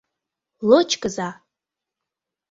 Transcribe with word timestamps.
—Лочкыза! 0.69 1.29